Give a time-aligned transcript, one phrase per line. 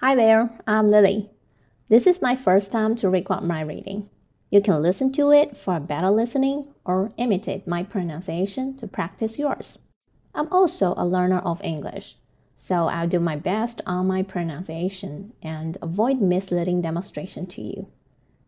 [0.00, 1.30] Hi there, I'm Lily.
[1.88, 4.10] This is my first time to record my reading.
[4.50, 9.78] You can listen to it for better listening or imitate my pronunciation to practice yours.
[10.34, 12.18] I'm also a learner of English,
[12.58, 17.88] so I'll do my best on my pronunciation and avoid misleading demonstration to you.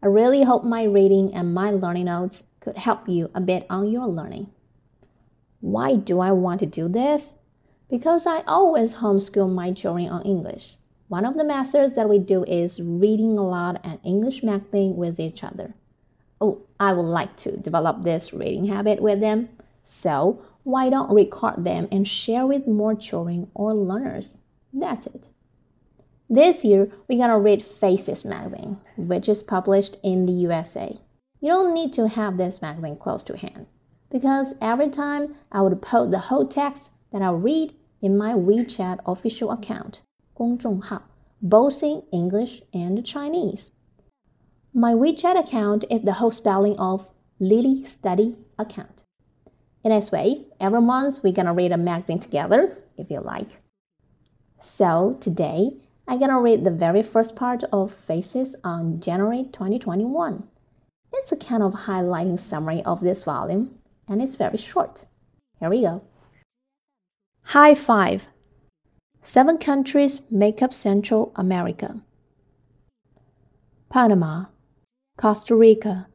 [0.02, 3.90] I really hope my reading and my learning notes could help you a bit on
[3.90, 4.50] your learning.
[5.60, 7.36] Why do I want to do this?
[7.88, 10.76] Because I always homeschool my children on English.
[11.08, 15.18] One of the methods that we do is reading a lot and English magazine with
[15.18, 15.74] each other.
[16.40, 19.48] Oh, I would like to develop this reading habit with them.
[19.84, 24.36] So, why don't record them and share with more children or learners?
[24.72, 25.28] That's it.
[26.28, 30.98] This year, we're gonna read Faces magazine, which is published in the USA.
[31.40, 33.66] You don't need to have this magazine close to hand
[34.10, 38.98] because every time I would post the whole text that I read in my WeChat
[39.06, 40.02] official account.
[40.37, 41.03] 公众号,
[41.41, 43.69] both in English and Chinese.
[44.73, 49.03] My WeChat account is the whole spelling of Lily Study account.
[49.83, 53.61] In this way, every month we're gonna read a magazine together, if you like.
[54.59, 60.43] So today, I'm gonna read the very first part of Faces on January 2021.
[61.11, 63.77] It's a kind of highlighting summary of this volume,
[64.07, 65.05] and it's very short.
[65.59, 66.01] Here we go.
[67.43, 68.27] High five
[69.28, 72.00] Seven countries make up Central America
[73.90, 74.46] Panama,
[75.18, 76.06] Costa Rica,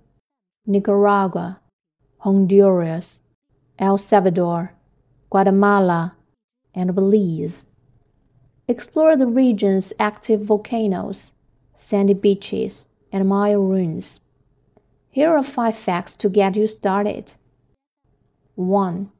[0.66, 1.59] Nicaragua,
[2.22, 3.22] Honduras,
[3.78, 4.73] El Salvador,
[5.30, 6.16] Guatemala,
[6.73, 7.66] and Belize.
[8.67, 11.33] Explore the region's active volcanoes,
[11.75, 14.22] sandy beaches, and Maya ruins.
[15.11, 17.36] Here are five facts to get you started.
[18.55, 19.11] 1.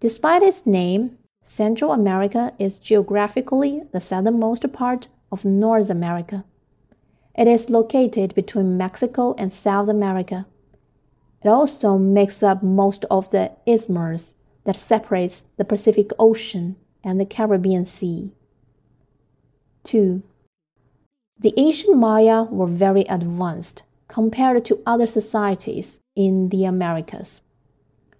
[0.00, 1.18] Despite its name,
[1.50, 6.44] Central America is geographically the southernmost part of North America.
[7.34, 10.46] It is located between Mexico and South America.
[11.42, 17.26] It also makes up most of the isthmus that separates the Pacific Ocean and the
[17.26, 18.30] Caribbean Sea.
[19.82, 20.22] 2.
[21.36, 27.40] The ancient Maya were very advanced compared to other societies in the Americas.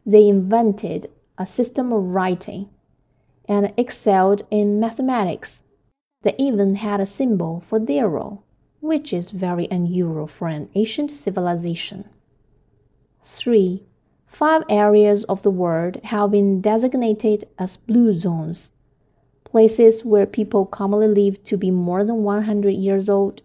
[0.04, 1.06] They invented
[1.38, 2.70] a system of writing
[3.50, 5.62] and excelled in mathematics.
[6.22, 8.44] They even had a symbol for zero,
[8.80, 12.08] which is very unusual for an ancient civilization.
[13.22, 13.82] 3.
[14.26, 18.70] Five areas of the world have been designated as blue zones,
[19.42, 23.42] places where people commonly live to be more than 100 years old.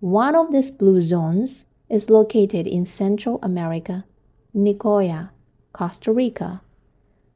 [0.00, 4.06] One of these blue zones is located in Central America,
[4.56, 5.30] Nicoya,
[5.74, 6.62] Costa Rica.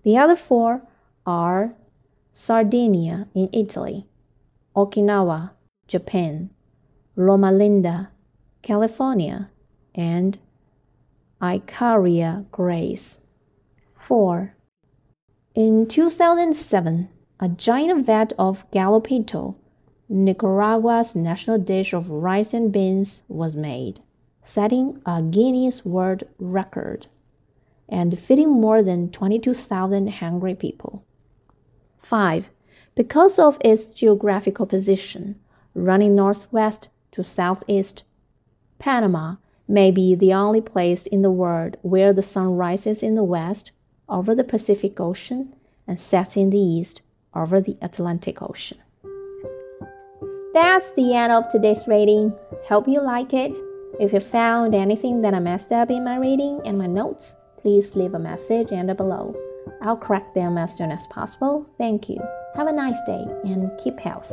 [0.04, 0.82] The other four
[1.26, 1.74] are
[2.34, 4.06] Sardinia in Italy,
[4.74, 5.50] Okinawa,
[5.86, 6.50] Japan,
[7.14, 8.10] Loma Linda,
[8.62, 9.50] California,
[9.94, 10.38] and
[11.42, 13.18] Icaria Greece.
[13.96, 14.54] 4.
[15.54, 19.56] In 2007, a giant vat of gallo pinto,
[20.08, 24.00] Nicaragua's national dish of rice and beans, was made,
[24.42, 27.08] setting a Guinness World Record
[27.88, 31.04] and feeding more than 22,000 hungry people.
[32.02, 32.50] 5.
[32.94, 35.36] Because of its geographical position,
[35.74, 38.04] running northwest to southeast,
[38.78, 39.36] Panama
[39.68, 43.72] may be the only place in the world where the sun rises in the west
[44.08, 45.54] over the Pacific Ocean
[45.86, 47.00] and sets in the east
[47.34, 48.78] over the Atlantic Ocean.
[50.52, 52.36] That's the end of today's reading.
[52.66, 53.56] Hope you like it.
[53.98, 57.96] If you found anything that I messed up in my reading and my notes, please
[57.96, 59.34] leave a message under below.
[59.80, 61.66] I'll correct them as soon as possible.
[61.78, 62.20] Thank you.
[62.54, 64.32] Have a nice day and keep health.